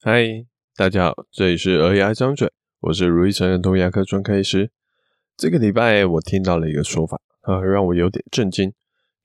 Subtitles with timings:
[0.00, 2.48] 嗨，大家好，这里是儿牙张嘴，
[2.82, 4.70] 我是如意成人童牙科专科医师。
[5.36, 8.72] 这个礼拜我听到了一个说法，啊，让我有点震惊，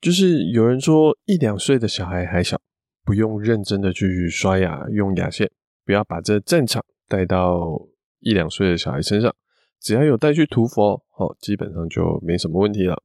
[0.00, 2.60] 就是有人说一两岁的小孩还小，
[3.04, 5.48] 不用认真的去刷牙用牙线，
[5.86, 7.80] 不要把这战场带到
[8.18, 9.32] 一两岁的小孩身上，
[9.80, 13.00] 只要有带去涂佛，哦，基本上就没什么问题了。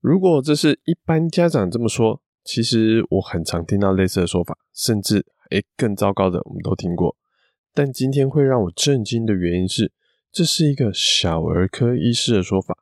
[0.00, 7.16] 如果这是一般家长这么说，其实我很常听到类似的说法，甚至诶更糟糕的我们都听过。
[7.74, 9.92] 但今天会让我震惊的原因是，
[10.30, 12.76] 这是一个小儿科医师的说法。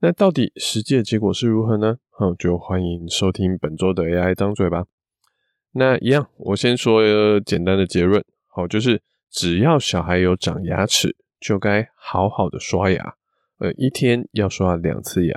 [0.00, 1.96] 那到底实际的结果是如何呢？
[2.10, 4.84] 好，就欢迎收听本周的 AI 张嘴吧。
[5.72, 7.02] 那一样，我先说
[7.40, 13.14] 简单的结论，好，就是只要小孩有长牙齿，就该好好的刷牙，
[13.58, 15.34] 呃，一天要刷两次牙。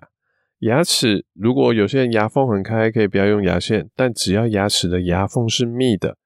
[0.59, 6.17] 牙齿如果有些人牙缝很开，可以不要用牙线，但只要牙齿的牙缝是密的，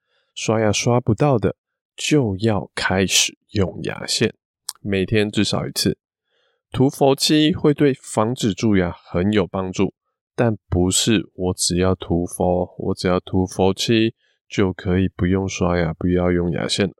[0.43, 1.55] 刷牙刷不到的，
[1.95, 4.33] 就要开始用牙线，
[4.81, 5.99] 每天至少一次。
[6.71, 9.93] 涂氟漆会对防止蛀牙很有帮助，
[10.35, 14.15] 但不是我只要涂氟，我只要涂氟漆
[14.49, 16.95] 就可以不用刷牙，不要用牙线了。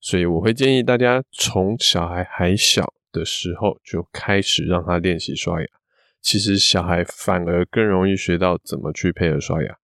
[0.00, 5.66] 所以我会建议大家从小孩还小的时候就开始让他练习刷牙。
[6.22, 9.79] 其实小孩反而更容易学到怎么去配合刷牙。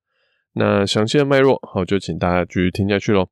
[0.59, 3.29] 那详细的脉络，好，就请大家继续听下去喽。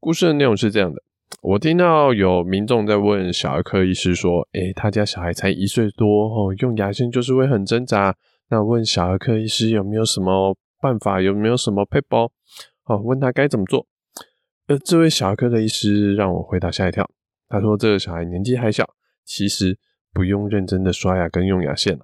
[0.00, 1.02] 故事的内容是这样的：
[1.42, 8.16] 我听到有民众在问小儿科医师说：“诶，他家小孩才一岁多，哦，用牙线就是会很挣扎。
[8.48, 12.32] 那问小儿科医师有没有什么办法，有没有什么撇步？
[12.82, 13.86] 好，问他该怎么做。”
[14.68, 17.06] 呃这位小儿科的医师让我回答吓一跳。
[17.48, 18.94] 他说：“这个小孩年纪还小，
[19.26, 19.78] 其实
[20.14, 21.98] 不用认真的刷牙跟用牙线。”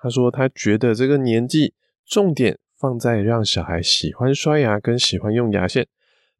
[0.00, 1.74] 他说：“他觉得这个年纪
[2.06, 5.86] 重点放在让小孩喜欢刷牙跟喜欢用牙线，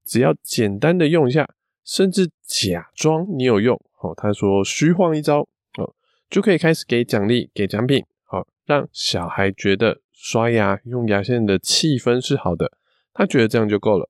[0.04, 1.48] 只要简单的用一下，
[1.84, 5.40] 甚至假装你有用，哦，他说虚晃一招，
[5.78, 5.94] 哦，
[6.30, 12.70] 就可以开始给奖励、给奖品，好，让小孩觉得刷牙用牙线的气氛是好的，
[13.12, 14.08] 他觉得这样就够了。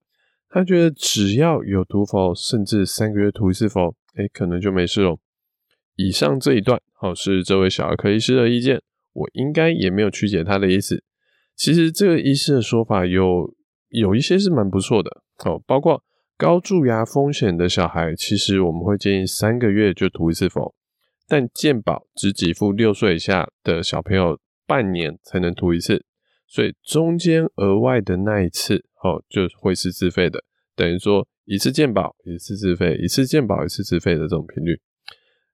[0.50, 5.18] 他觉得只要有涂氟，甚至三个月涂一次氟，诶，可能就没事了。
[5.96, 8.82] 以上这一段，好，是这位小儿科医师的意见。”
[9.18, 11.02] 我应该也没有曲解他的意思。
[11.58, 13.52] 其实这个医师的说法有
[13.88, 15.10] 有一些是蛮不错的，
[15.44, 16.00] 哦，包括
[16.36, 20.72] 高蛀牙风险的小孩，其实我们会建议三个月就涂一次氟，
[21.26, 24.38] 但健保只给付六岁以下的小朋友
[24.68, 26.04] 半年才能涂一次，
[26.46, 30.44] 所以中间额外的那一次，哦，就会是自费的，
[30.76, 34.80] 等于说一次健保一次自费，一次健保一次自费的这种频率。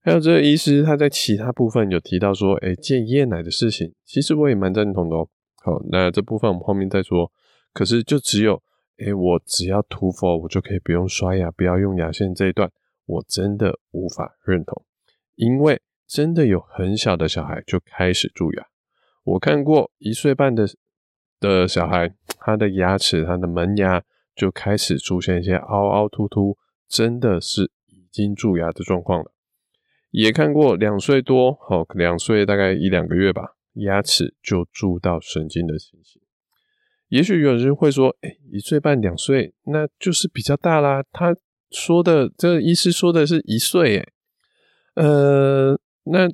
[0.02, 5.30] 还有这个医师，他在其他部分有提到说，诶，戒夜奶的事情，其实我也蛮赞同的哦。
[5.64, 7.32] 好，那这部分我们后面再说。
[7.72, 8.62] 可是就只有，
[8.98, 12.70] 诶，我只要涂氟，我就可以不用刷牙，不要用牙线这一段，
[13.06, 14.84] 我真的无法认同。
[15.36, 18.66] 因为真的有很小的小孩就开始蛀牙，
[19.24, 20.68] 我看过一岁半的
[21.40, 24.02] 的小孩，他的牙齿，他的门牙
[24.36, 29.32] 就开始出现一些凹凹凸凸，真的是已经蛀牙的状况了。
[30.10, 36.20] 也看过两岁多，好，两岁大概一两个月吧，牙齿就蛀到神经的情形。
[37.08, 41.04] 也许有人会说，哎、一岁半两岁，那就是比较大啦。
[41.12, 41.36] 他
[41.70, 44.06] 说的这个医师说的是一岁，哎，
[44.94, 46.28] 呃，那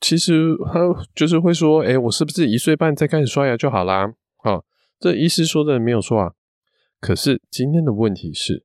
[0.00, 0.80] 其实他
[1.14, 4.12] 就是会说，哎、我是不是一岁半再开始刷牙就好啦？
[4.36, 4.64] 好，
[4.98, 6.32] 这医师说的没有错啊。
[7.00, 8.64] 可是今天的问题是，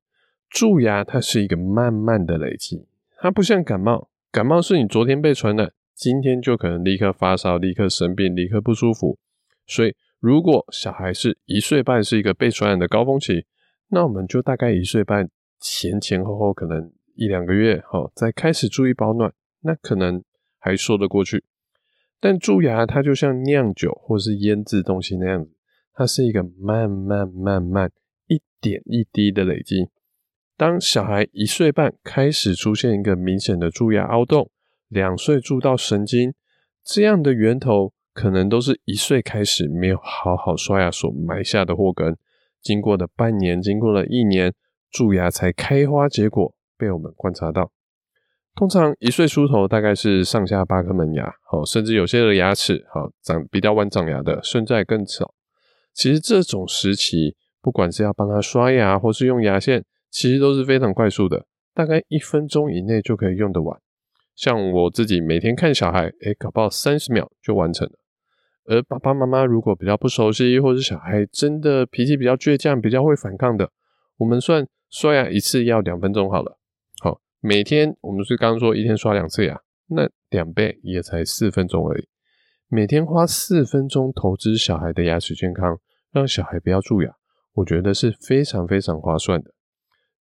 [0.49, 4.09] 蛀牙它是一个慢慢的累积，它不像感冒。
[4.31, 9.19] 感冒是你昨天被传染，今天就可能立刻发烧、立刻生病、立刻不舒服。
[9.67, 13.45] 所以，如果小孩是一岁半是一个被传染的高峰期，
[13.89, 15.29] 那我们就大概一岁半
[15.59, 19.33] 前前后后可能一两个月，好，再开始注意保暖，
[19.63, 20.23] 那可能
[20.57, 21.43] 还说得过去。
[22.21, 25.51] 但蛀牙它就像酿酒或是腌制东西那样子，
[25.93, 27.91] 它是一个慢慢慢慢
[28.27, 29.89] 一点一滴的累积。
[30.55, 34.49] 当小孩一岁半开始出现一个明显的蛀牙凹洞，
[34.89, 36.33] 两岁蛀到神经，
[36.83, 42.17] 这样的源头可能都是一岁开始没有好好刷牙所埋下的祸根。
[42.61, 44.53] 经过了半年，经过了一年，
[44.91, 47.71] 蛀牙才开花结果，被我们观察到。
[48.55, 55.33] 通常一岁出头大概是上下八颗门牙，好，甚至有些的牙齿好长比较晚长牙的，甚至更早。
[55.93, 59.85] 其实这种时期，不管是要帮他刷牙，或是用牙线。
[60.11, 63.79] 其实都是非常快速的，大概一分钟以内就可以用得完。
[64.39, 67.99] 像我自己每天看小孩，诶，搞不好三十秒就完成了。
[68.63, 73.69] 而爸爸妈妈如果比较不熟悉，或者小孩真的脾气比较倔强、比较会反抗的，
[74.15, 76.57] 我们算刷牙一次要两分钟好了。
[77.01, 79.59] 好，每天我们是刚刚说一天刷两次牙，
[79.89, 82.07] 那两倍也才四分钟而已。
[82.69, 85.77] 每天花四分钟投资小孩的牙齿健康，
[86.13, 87.11] 让小孩不要蛀牙，
[87.55, 89.51] 我觉得是非常非常划算的。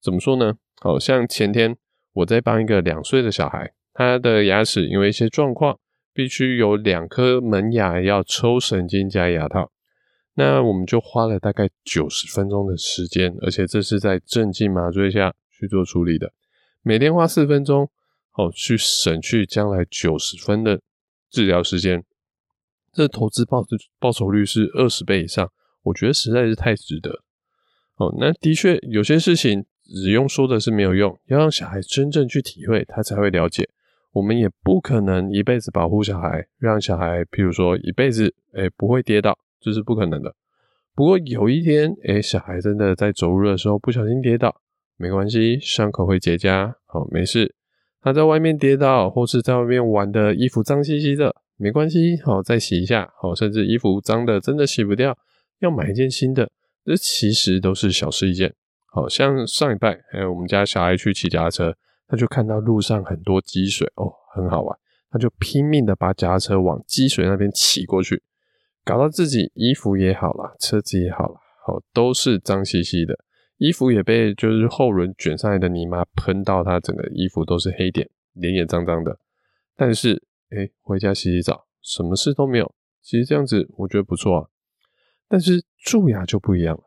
[0.02, 0.56] 怎么说呢？
[0.81, 1.78] 好像前天
[2.14, 5.79] 我在帮一个两岁的小孩，他的牙齿因为一些状况，
[6.13, 9.71] 必须有两颗门牙要抽神经加牙套。
[10.35, 16.31] 那我们就花了大概九十分钟的时间，而且这是在镇静麻醉下去做处理的。
[16.83, 17.89] 每天花四分钟，
[18.33, 20.79] 哦，去省去将来九十分的
[21.31, 22.03] 治疗时间，
[22.94, 23.65] 这投资报
[23.97, 25.51] 报酬率是二十倍以上，
[25.81, 27.23] 我觉得实在是太值得。
[27.95, 33.67] 哦，那的确有些事情只用说的是没有用，要让小孩真正去体会，他才会了解。
[34.18, 39.38] 我们也不可能一辈子保护小孩，让小孩，譬如说一辈子，诶，不会跌倒。
[39.60, 40.34] 这是不可能的。
[40.96, 44.62] 不过有一天，诶，小孩真的在走路的时候不小心跌倒，
[44.98, 47.54] 没关系，伤口会结痂，好，没事。
[48.02, 55.16] 他在外面跌倒，或是在外面玩的衣服脏兮兮的，没关系，好，再洗一下，好，甚至衣服脏的真的洗不掉，
[55.60, 56.50] 要买一件新的，
[56.84, 58.56] 这其实都是小事一件。
[58.86, 61.75] 好，像上礼拜，诶，我们家小孩去骑脚踏车，
[62.07, 64.77] 他就看到路上很多积水，哦，很好玩，
[65.09, 68.24] 他就拼命的把脚踏车往积水那边骑过去。
[68.83, 73.18] 搞到自己衣服也好啦，车子也好啦，好，都是脏兮兮的，
[73.57, 79.19] 衣服也被就是后轮卷上来的泥巴喷到，他整个衣服都是黑点，脸也脏脏的。
[79.75, 82.74] 但是，哎、回家洗洗澡，什么事都没有。
[83.01, 84.48] 其实这样子我觉得不错啊。
[85.27, 86.83] 但是蛀牙就不一样了，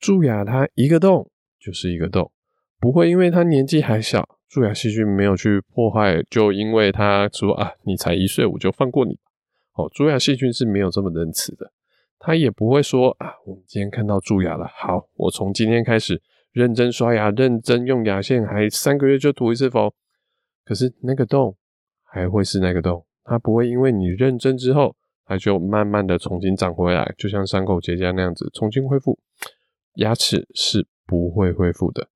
[0.00, 1.30] 蛀牙它一个洞
[1.60, 2.32] 就是一个洞，
[2.80, 9.18] 不会因为他年纪还小，蛀牙细菌没有去破坏，就因为他说啊，你才一岁，我就放过你。
[9.74, 11.70] 哦，蛀牙细菌是没有这么仁慈的，
[12.18, 16.22] 他也不会说啊，我们今天看到蛀牙了，好，我从今天开始
[16.52, 19.92] 认真刷牙，认真用牙线，还三个月就涂一次氟。
[20.64, 21.54] 可是那个洞
[22.04, 24.96] 还会是那个洞，它不会因为你认真之后，
[25.26, 29.18] 它就慢慢的重新长回来，就像伤口结痂那样子重新恢复。
[29.96, 32.08] 牙齿是不会恢复的。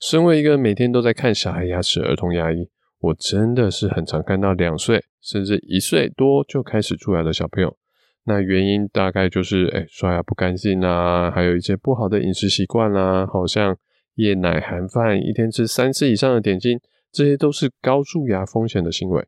[0.00, 2.68] 身为一个每天都在看小孩牙齿儿童牙医。
[2.98, 7.76] 我真的是很常看到两岁甚至一岁多就开始蛀牙的小朋友，
[8.24, 13.76] 那原因大概就是哎、刷牙不干净啊，还有一些不好的饮食习惯啦，好像
[14.14, 16.80] 夜奶含饭，一天吃三次以上的点心，
[17.12, 19.24] 这些都是高蛀牙风险的行为。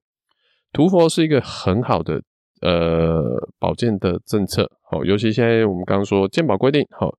[0.73, 2.23] 涂氟是一个很好的
[2.63, 3.23] 呃
[3.59, 7.15] 保健的政策，好，尤其现在我们刚刚说健保规定，好，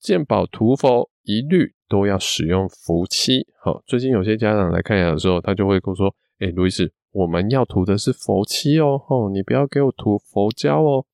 [0.00, 1.74] 健保涂氟一律。
[1.90, 3.46] 都要使用氟漆。
[3.62, 11.06] 好，最近有些家长来看牙的时候，他就会跟我说：“哎、路易斯，我们要涂的是氟漆哦，哦，你不要给我涂氟胶哦。”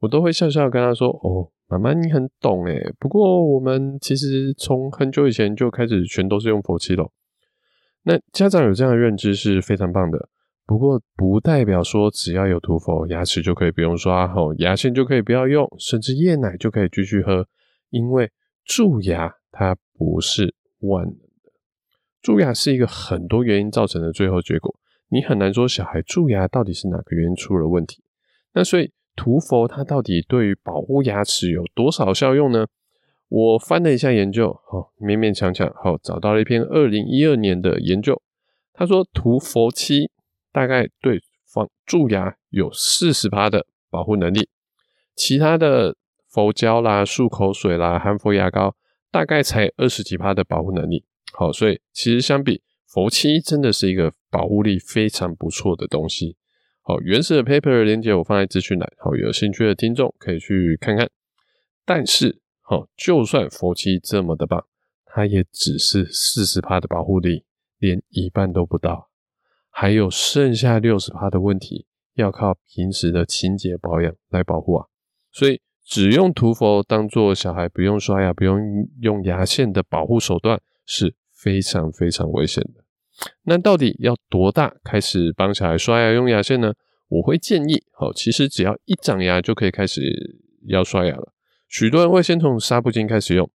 [0.00, 7.10] 我都会笑笑跟他说：“哦，妈妈你很懂诶，不过我们其实从很久以前就开始全都是用氟漆了。
[8.02, 10.28] 那家长有这样的认知是非常棒的，
[10.66, 17.48] 不过不代表说只要有涂氟，牙齿就可以不用刷，哦，牙线就可以不要用，甚至夜奶就可以继续喝，
[17.94, 18.30] 因为
[18.64, 19.34] 蛀牙。
[19.56, 21.52] 它不是万能的，
[22.20, 24.74] 蛀牙是一个很多原因造成的最后结果，
[25.10, 28.02] 你很难说小孩蛀牙到底是哪个原因出了问题。
[28.52, 32.66] 那所以涂氟它到底对于保护牙齿有多少效用呢？
[33.28, 38.20] 我翻了一下研究，好，勉勉强强，好，找到了一篇二零一二年的研究，
[38.72, 40.10] 他说涂氟漆
[40.50, 44.48] 大概对防蛀牙有四十趴的保护能力，
[45.14, 45.94] 其他的
[46.34, 48.74] 氟胶啦、漱口水啦、含氟牙膏。
[49.14, 56.36] 大概才二十几帕的保护能力，好，所以其实相比氟漆真的是一个保护力非常不错的东西。
[56.82, 61.08] 好，原始的 paper 链接我放在资讯栏，好，有兴趣的听众可以去看看。
[61.84, 64.66] 但是，好，就算氟漆这么的棒，
[65.06, 67.44] 它也只是四十帕的保护力，
[67.78, 69.10] 连一半都不到，
[69.70, 74.88] 还有剩下六十帕的问题要靠平时的清洁保养来保护啊，
[75.30, 75.60] 所以。
[75.84, 78.58] 只用涂氟当做小孩不用刷牙、不用
[79.00, 82.84] 用牙线的保护手段是非常非常危险的。
[83.44, 86.72] 那到底要多大开始帮小孩刷牙用牙线呢？
[87.08, 90.00] 我会建议，好，其实只要一长牙就可以开始
[90.66, 91.32] 要刷牙了。
[91.68, 93.48] 许多人会先从纱布巾开始用，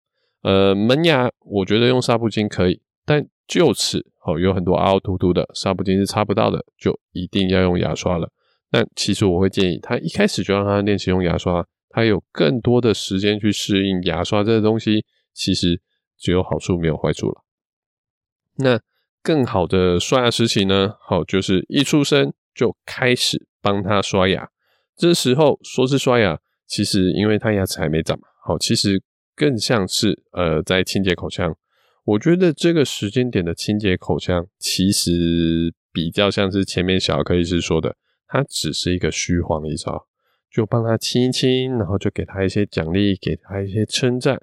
[0.43, 8.31] 呃，门牙我觉得用纱布巾可以，但臼齿好有很多凹凹凸凸的，纱布巾是擦不到的，就一定要用牙刷了。
[8.71, 11.67] 但其实我会建议他一开始就让他练习用牙刷。
[11.91, 15.81] 他有更多的时间去适应牙刷这个东西，其实
[16.19, 17.45] 只有好处没有坏处了。
[18.57, 18.81] 那
[19.23, 20.95] 更好的刷牙时期呢？
[21.01, 24.49] 好，就是一出生就开始帮他刷牙。
[24.97, 29.01] 这时候说是刷牙，其实因为他牙齿还没长嘛，好，其实
[29.37, 31.55] 更像是呃在清洁口腔。
[32.05, 37.95] 我觉得这个时间点的清洁口腔，其实比较像是前面小儿科医师说的，
[38.27, 40.08] 它只是一个虚晃一招，
[40.51, 44.37] 就帮他亲一亲，然后就给他一些奖励，给他一些称赞，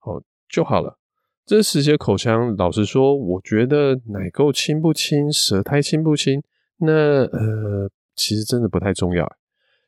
[0.00, 0.98] 哦就好了。
[1.44, 6.42] 这时节口腔，老实说，我觉得奶垢清不清，舌苔清不清，
[6.78, 6.92] 那
[7.24, 9.30] 呃，其实真的不太重要。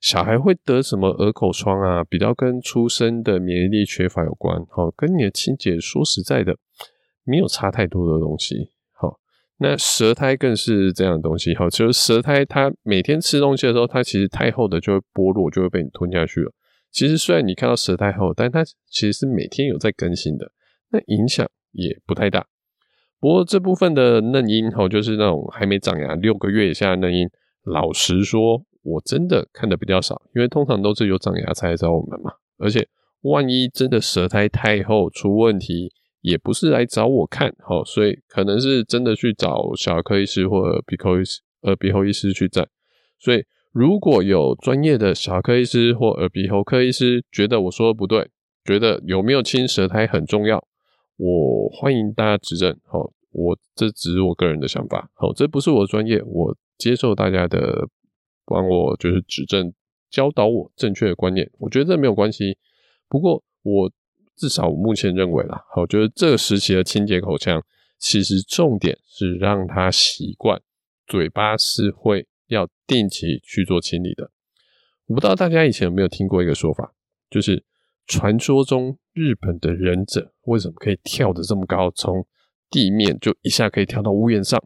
[0.01, 6.57] 小孩会得什么耳口疮啊，比较跟出生的免疫力缺乏有关，哦，跟你的清洁，说实在的。
[7.25, 8.71] 没有差太多的东西，
[9.61, 16.53] 那舌苔更是这样的东西，好，就是舌苔，它每天吃东西的时候，它其实太厚的就会剥落，就会被你吞下去了。
[16.91, 20.53] 其实虽然你看到舌苔厚，但它其实是每天有在更新的，
[20.91, 22.47] 那影响也不太大。
[23.21, 27.29] 不过这部分的嫩婴，哈，就是那种还没长牙六个月以下的嫩婴，
[27.65, 32.31] 老实说，我真的看的比较少，因为通常都是有长牙才来找我们嘛。
[32.59, 32.87] 而且
[33.23, 35.93] 万一真的舌苔太厚出问题，
[36.29, 42.69] 也不是来找我看，好，所以可能是真的去找小儿科医师或耳鼻喉医师、耳鼻喉医师去站。
[43.19, 43.43] 所以
[43.73, 48.29] 如果有专业的小儿科医师或耳鼻喉科医师觉得我说的不对，
[48.63, 50.63] 觉得有没有清舌苔很重要，
[51.17, 52.79] 我欢迎大家指正。
[52.85, 57.89] 好，我这只是我个人的想法，好，这不是我的专业，我接受大家的
[58.45, 59.73] 帮我就是指正、
[60.11, 62.59] 教导我正确的观念，我觉得这没有关系。
[63.09, 63.91] 不过我。
[64.39, 67.61] 至少我目前认为啦，我觉得这个时期的清洁口腔，
[67.99, 70.63] 其实重点是让他习惯
[71.09, 74.31] 嘴巴是会要定期去做清理的。
[75.07, 76.95] 我不知道大家以前有没有听过一个说法，
[77.29, 77.65] 就是
[78.07, 82.25] 传说中日本的忍者为什么可以跳得这么高，从
[82.71, 84.63] 地面就一下可以跳到屋檐上，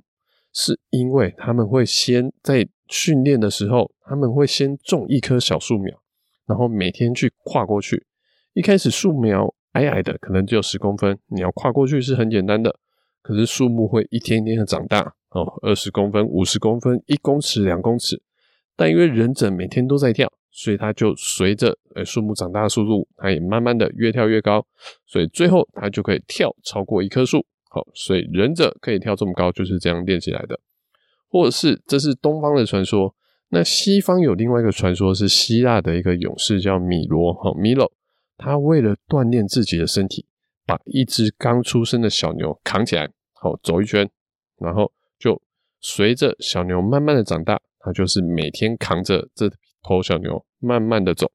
[0.53, 6.03] 是因为他们会先在训练的时候，他们会先种一棵小树苗，
[6.45, 8.07] 然后每天去跨过去，
[8.53, 9.55] 一开始树苗。
[9.73, 12.79] 矮矮的，可能只有十公分，你要跨过去是很简单的。
[13.23, 18.21] 可是树木会一天一天的长大哦，二十公分、五十公分、一公尺、两公尺。
[18.75, 24.67] 但因为忍者每天都在跳，所以他就随着呃树木长大的速度，他也慢慢的越跳越高，
[25.07, 27.47] 所以最后他就可以跳超过一棵树。
[27.71, 30.59] 好，所以忍者可以跳这么高，就是这样练起来的。
[31.29, 33.15] 或者是这是东方的传说，
[33.51, 37.91] 那西方有另外一个传说，是希腊的一个勇士叫米罗，好，米罗。
[38.45, 40.27] 他为了锻炼自己的身体，
[40.67, 44.11] 把一只刚出生的小牛扛起来，好走一圈，
[44.59, 45.41] 然后就
[45.81, 49.49] 随着小牛慢慢的长大，他就是每天扛着这
[49.81, 51.31] 头小牛慢慢的走。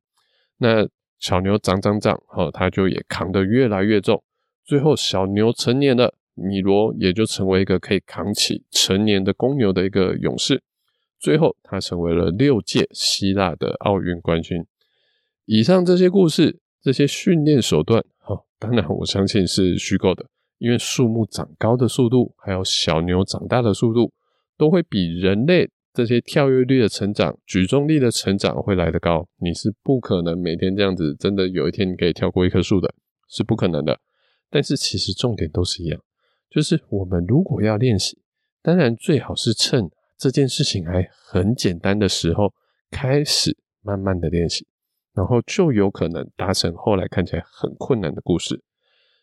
[0.57, 0.85] 那
[1.17, 4.21] 小牛长长长，好，他就也扛得越来越重。
[4.65, 10.61] 最后小牛成年了，米罗也就成为一个可以扛起成年的公牛的一个勇士。
[11.17, 14.65] 最后他成为了六届希腊的奥运冠军。
[15.45, 16.59] 以上这些故事。
[16.87, 20.25] 这些训练手段，哦，当然我相信是虚构的，
[20.57, 24.13] 因为树木长高的速度，还有小牛长大的速度，
[24.57, 29.27] 都会比人类这些跳跃力的成长、举重力的成长会来得高。
[29.41, 32.95] 你是不可能每天这样子，真的有一天你可以跳过一棵树的，
[33.27, 33.99] 是不可能的。
[34.49, 35.99] 但是其实重点都是一样，
[36.49, 38.17] 就是我们如果要练习，
[38.61, 42.53] 当然最好是趁这件事情还很简单的时候，
[42.89, 44.65] 开始慢慢的练习。
[45.17, 48.61] 然后就有可能达成后来看起来很困难的故事，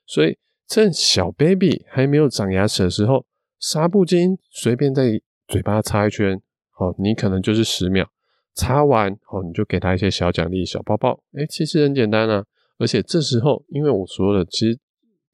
[0.05, 0.37] 所以
[0.67, 3.25] 趁小 baby 还没有长牙齿的时候，
[3.61, 8.11] 纱布巾随便在嘴巴擦一圈，好，你可能就是十秒，
[8.55, 12.45] 擦完好，你就给他一些小奖励、小抱抱，诶，其实很简单啊。
[12.79, 14.77] 而且这时候，因为我说了，其实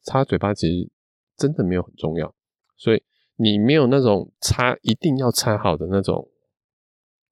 [0.02, 0.90] 擦嘴巴其实
[1.38, 2.34] 真的没有很重要，
[2.76, 3.02] 所以
[3.36, 6.28] 你没有那种擦一定要擦好的那种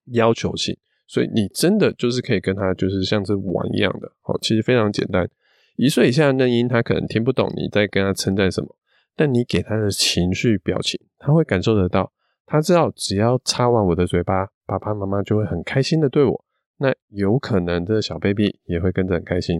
[0.05, 0.75] 要求性。
[1.09, 5.27] 所以你真的就是可以跟他就是像是玩一样的，好，其实非常简单。
[5.75, 8.77] 一岁以下的嫩婴他可能听不懂你在跟他称赞什么，
[9.15, 12.11] 但你给他的情绪表情，他会感受得到。
[12.45, 16.45] 他知道只要擦完我的嘴巴，爸爸妈妈就会很开心的对我。
[16.77, 19.59] 那有可能这小 baby 也会跟着很开心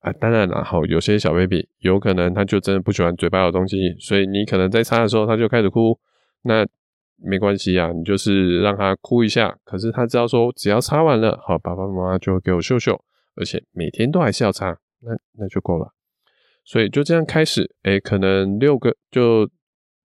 [0.00, 0.12] 啊。
[0.12, 5.98] 当然了，好，有些小 baby 有可能他就真的不喜欢嘴巴有东西，所以你可能在擦的时候他就开始哭。
[6.42, 6.64] 那
[7.16, 13.00] 没关系啊，你就是让他哭一下，可是他知道说，只要擦完了，好，爸爸妈妈就会给我秀秀，
[13.34, 15.92] 而且每天都还是要擦，那那就够了。
[16.64, 19.48] 所以就这样开始，诶，可能六个就，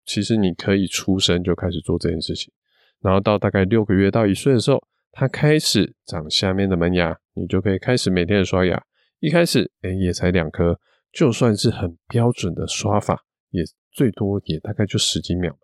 [0.06, 2.53] 其实你可以出生就开始做这件事情，
[3.01, 8.82] 然后到大概六个月到一岁的时候，他开始长下面的门牙，你就可以开始每天的刷牙。
[9.20, 10.80] 一开始，诶，也才两颗，
[11.12, 15.56] 就算是很标准的刷法，也最多也大概就十几秒。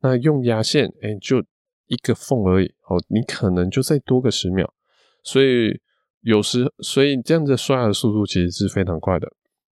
[0.00, 1.38] 那用牙线，哎、就
[1.86, 4.72] 一个缝而已，哦，你可能就再多个十秒，
[5.22, 5.80] 所以
[6.20, 9.28] 有时，所以这样子刷牙的速度其实是非常快的。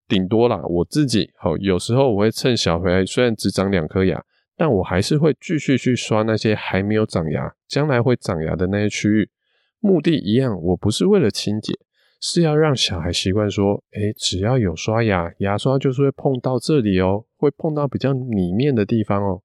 [0.07, 4.23] 顶多啦，我自己好，有时候我会趁小孩虽然只长两颗牙，
[4.55, 9.29] 但我还是会继续去刷那些还没有长牙、将来会长牙的那些区域。
[9.79, 11.73] 目的一样，我不是为了清洁，
[12.21, 19.41] 是要让小孩习惯说，诶，只要有刷牙，牙刷就是会碰到这里哦，会碰到比较里面的地方哦，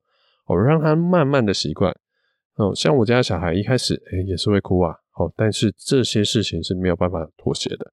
[0.48, 1.94] 我让他慢慢的习惯。
[2.56, 7.92] 哦，像我家小孩一开始，诶，也是会哭啊，好，但是这些事情是没有办法妥协的。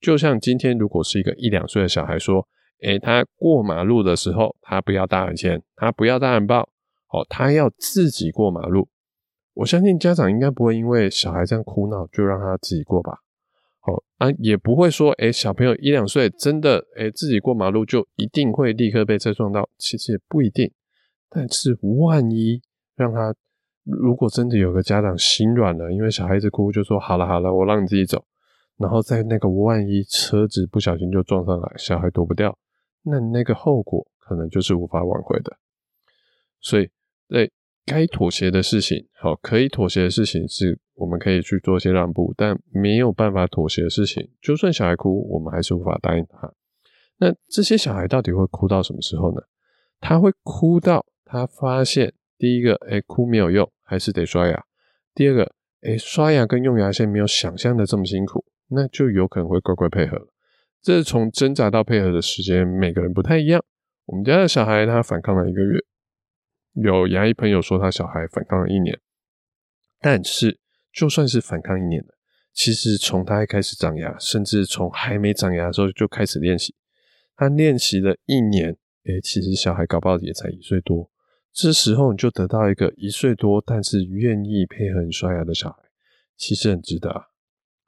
[0.00, 2.46] 就像今天，如果是一个一两岁的小孩说
[2.82, 6.62] ：“诶，他过马路的时候，他不要大人牵，他不要大人抱，
[7.10, 8.88] 哦，他要自己过马路。”
[9.54, 13.18] 我相信家长应该不会因为小孩这样哭闹就让他自己过吧？
[13.86, 20.72] 哦啊，也不会说：“诶，小朋友一两岁真的诶自己过马路就一定会立刻被车撞到？”其实也不一定。
[21.30, 22.60] 但是万一
[22.96, 23.34] 让他，
[23.84, 28.24] 如果真的有个家长心软了，因为小孩子哭，就说：“好了好了，我让你自己走。”
[28.78, 32.56] 然后在那个万一车子不小心就撞上来，小孩躲不掉，
[33.02, 35.56] 那那个后果可能就是无法挽回的。
[36.60, 36.88] 所以，
[37.28, 37.50] 对
[37.84, 46.52] 该妥协的事情，好，可以妥协的事情是我们可以去做一些让步，但没有办法妥协的事情，就算小孩哭，我们还是无法答应他。
[47.18, 49.40] 那这些小孩到底会哭到什么时候呢？
[50.00, 54.62] 他会哭到他发现，第一个，诶，哭没有用，还是得刷牙；
[55.14, 58.44] 第二个，诶，刷牙跟用牙线没有想象的这么辛苦。
[58.70, 60.28] 那就有可能会乖乖配合了。
[60.82, 63.64] 这从挣扎到配合的时间，每个人不太一样。
[64.04, 65.80] 我们家的小孩他反抗了一个月，
[66.74, 69.00] 有牙医朋友说他小孩反抗了一年。
[70.00, 70.58] 但是
[70.92, 72.18] 就算是反抗一年了，
[72.52, 76.74] 其实从他一开始长牙，甚至从还没长牙的时候就开始练习，
[77.36, 81.10] 他练习了一年，诶，其实小孩搞不好也才一岁多。
[81.52, 85.82] 这时候你就得到一个一岁多但是愿意配合你刷牙的小孩，
[86.36, 87.22] 其实很值得啊。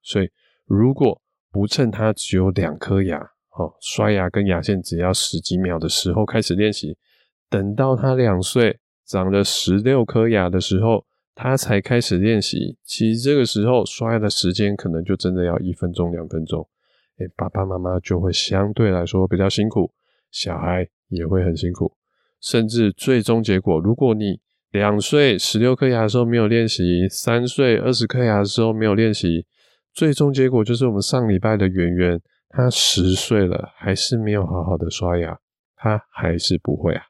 [0.02, 0.30] 所以。
[0.66, 3.18] 如果不趁他只有两颗牙，
[3.58, 6.96] 哦，刷牙跟牙线只要十几秒的时候开始练习，
[7.48, 12.78] 等到他两岁长了十六颗牙的时候，他才开始练习。
[12.84, 16.64] 其实这个时候刷牙的时间可能就真的要一分钟、两分钟。
[17.16, 19.92] 哎，爸爸妈妈就会相对来说比较辛苦，
[20.30, 21.92] 小孩也会很辛苦，
[22.40, 29.46] 甚至最终结果，如果你两岁十六颗牙的时候没有练习，三岁二十颗牙的时候没有练习。
[29.92, 35.36] 最终结果就是我们上礼拜的圆圆，他十岁了，还是没有好好的刷牙，
[35.74, 37.02] 他还是不会啊。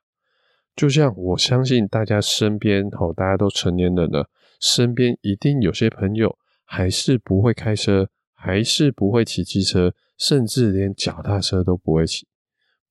[0.75, 12.27] 就像我相信大家身边，哦，大家都成年人了，身边一定有些朋友还是不会开车，还是不会骑机车，甚至连脚踏车都不会骑。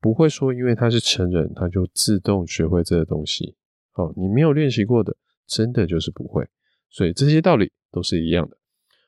[0.01, 3.55] 不会说因为他是成人，他就自动学会这个东西。
[3.95, 5.15] 哦，你没有练习过的，
[5.47, 6.47] 真的就是不会。
[6.89, 8.57] 所以这些道理都是一样的。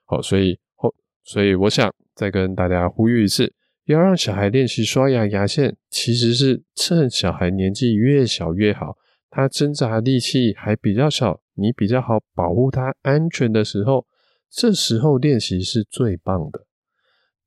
[0.05, 0.93] 好，所以后。
[1.23, 3.53] 所以我想再跟大家呼吁一次，
[3.85, 8.97] 要让小孩练习刷牙牙线，其实是趁小孩年纪越小越好，
[9.29, 14.07] 他挣扎力气还比较小，你比较好保护他安全的时候，
[14.49, 16.65] 这时候练习是最棒的。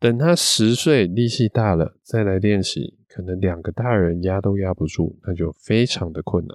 [0.04, 6.54] 等他十岁力气大了再来练习，可能两个大人压都压不住，那就非常的困难。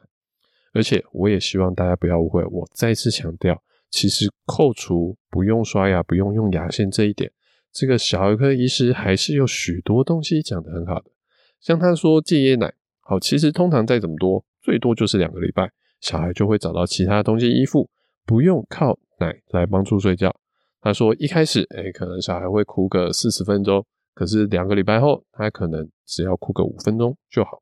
[0.71, 3.59] 而且我也希望大家不要误会，我再次强调。
[3.89, 7.31] 其实扣除不用刷牙、不用用牙线这一点，
[7.73, 11.05] 这个小儿科医师还是有许多东西讲得很好的。
[11.59, 17.89] 像他说戒夜奶，好，其实通常再怎么多，最多就是两个礼拜，小孩就会找到其他东西依附，
[18.27, 20.39] 不用靠奶来帮助睡觉。
[20.81, 27.61] 他说一开始，诶，可能小孩会哭个四十分钟，可是两个礼拜后，他可能只要哭个五分钟就好。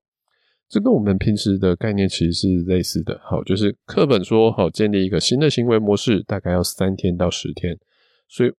[0.70, 7.80] 这跟我们平时的概念其实是类似的，好，就是课本说好建立一个新的行为模式，大概要三天到十天，
[8.28, 8.52] 所以，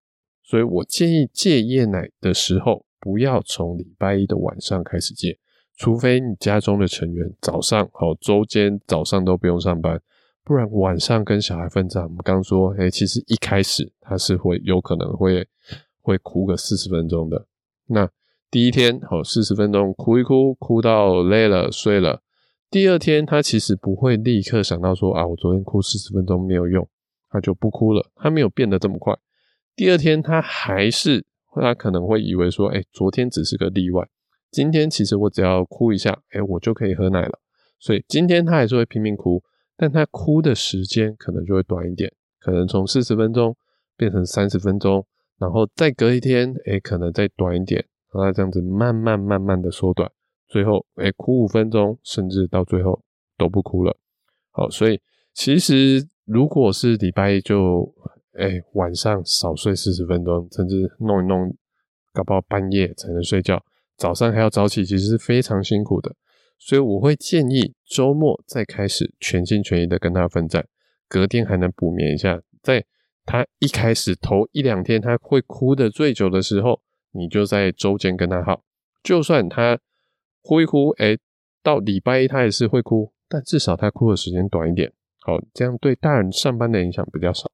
[0.43, 5.37] 所以我建议戒夜奶的时候，不要从礼拜一的晚上开始戒，
[5.77, 10.01] 除非你家中的成员早上好，周间早上都不用上班，
[10.49, 12.01] 不然晚上跟小孩分账。
[12.01, 15.47] 我们刚说，诶，其实一开始他是会有可能会
[16.01, 17.45] 会哭个四十分钟的，
[17.85, 18.09] 那。
[18.49, 22.23] 第一天，好，四十分钟哭一哭，哭到累了睡了。
[22.71, 26.89] 第二天，他其实不会立刻想到说啊，我昨天哭四十分钟没有用，
[27.29, 28.09] 他就不哭了。
[28.15, 29.15] 他没有变得这么快。
[29.75, 34.09] 第二天，他还是他可能会以为说，哎，昨天只是个例外，
[34.49, 37.39] 今天其实我只要哭一下，哎，我就可以喝奶了。
[37.77, 39.43] 所以今天他还是会拼命哭，
[39.79, 42.11] 但他哭的时间可能就会短一点，
[42.41, 43.55] 可能从四十分钟
[43.95, 45.05] 变成三十分钟，
[45.37, 47.85] 然后再隔一天，哎，可能再短一点。
[48.11, 50.11] 让他这样子慢慢慢慢的缩短，
[50.47, 52.99] 最后诶、欸、哭五分钟，甚至到最后
[53.37, 53.95] 都不哭了。
[54.49, 54.99] 好，所以
[55.31, 57.93] 其实如果是礼拜一就
[58.33, 61.55] 诶、欸、晚上少睡四十分钟，甚至弄一弄，
[62.11, 63.63] 搞不好半夜才能睡觉，
[63.95, 66.15] 早上还要早起，其实是非常辛苦的。
[66.59, 70.67] 所以我会建议周末再开始全心全意的跟他奋战，
[71.07, 72.41] 隔天还能补眠一下。
[72.61, 72.85] 在
[73.25, 78.63] 他一开始头一两天他会哭的最久的时候，你就在周间跟他耗。
[79.01, 79.79] 就算他
[80.41, 81.17] 哭一哭，哎，
[81.63, 84.91] 到礼拜一他也是会哭，但至少他哭的时间短一点。
[85.21, 87.49] 好，这样对大人上班的影响比较少。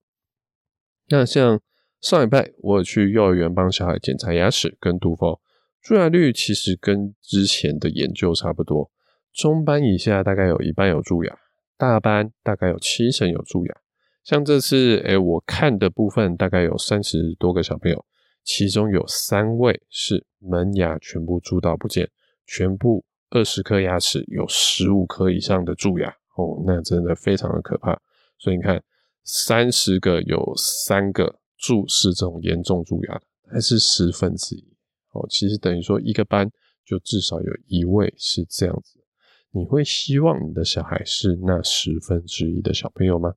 [1.10, 1.62] 那像
[2.02, 5.40] 上礼拜我有去幼儿园帮小孩检查牙齿跟涂氟，
[5.82, 8.92] 蛀牙率其实跟之前的研究差不多。
[9.36, 11.38] 中班以下大概有一半有蛀牙，
[11.78, 13.76] 大班大概有七成有蛀牙。
[14.24, 18.06] 像这次，诶，我看的部分大概有三十多个小朋友，
[18.46, 22.10] 其中有三位是门牙全部蛀到不见，
[22.48, 28.02] 全部二十颗牙齿有十五颗以上的蛀牙哦，那真的非常的可怕。
[28.38, 28.82] 所以你看，
[29.26, 33.22] 三十个有三个蛀是这种严重蛀牙，
[33.52, 34.66] 还是十分之一
[35.12, 35.28] 哦。
[35.30, 36.50] 其实等于说一个班
[36.86, 39.02] 就至少有一位是这样子。
[39.56, 43.34] 你会希望你的小孩是那十分之一的小朋友吗？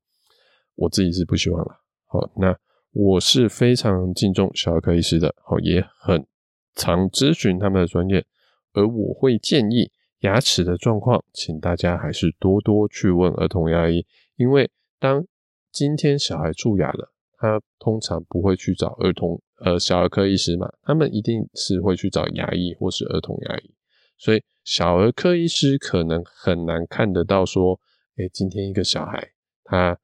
[0.74, 1.80] 我自己是不希望了。
[2.06, 2.56] 好，那
[2.90, 6.26] 我是非常敬重小儿科医师的，好，也很
[6.74, 8.26] 常咨询他们的专业。
[8.72, 14.04] 而我会建议牙齿的状况，请大家还是多多去问儿童牙医，
[14.34, 15.24] 因为当
[15.70, 23.72] 今天小孩蛀牙了，他通常不会去找儿童呃小儿科医师嘛，他们一定是会去找牙医或是儿童牙医。
[24.18, 27.80] 所以小儿科医师可能很难看得到说，
[28.16, 29.30] 诶，今天一个小孩
[29.64, 29.98] 他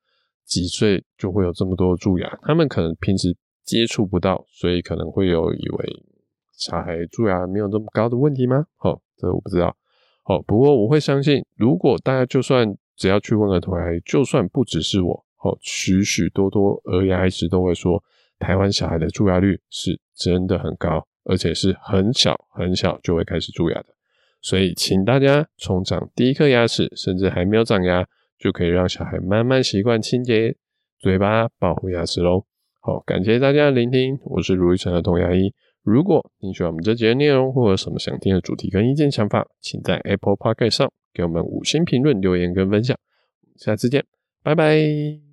[0.47, 2.39] 几岁就会有这么多蛀牙？
[2.43, 6.03] 他们可能平时接触不到，所以可能会有以为
[6.53, 8.67] 小孩蛀牙没有这么高的问题吗？
[8.79, 9.77] 哦，这我不知道。
[10.27, 18.03] 哦，不过我会相信，如果大家就算只要去问儿童牙医，就算不只是我，哦，许许多多儿牙医师都会说，
[18.39, 23.94] 台湾小孩的蛀牙率是真的很高，而且是很小很小就会开始蛀牙的。
[24.45, 28.07] 所以，请大家从长第一颗牙齿，甚至还没有长牙，
[28.39, 30.55] 就可以让小孩慢慢习惯清洁
[30.99, 32.45] 嘴巴、保护牙齿喽。
[32.83, 35.51] 好，感谢大家的聆听，我是如意成的童牙医。
[35.83, 42.95] 如果你喜欢我们这集的内容，或者有什么想听的主题跟意见想法，请在 Apple Podcast 上给我们五星评论、留言跟分享。
[43.57, 44.05] 下次见，
[44.43, 45.24] 拜拜。